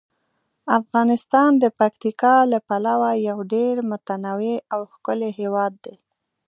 [0.79, 5.95] افغانستان د پکتیکا له پلوه یو ډیر متنوع او ښکلی هیواد دی.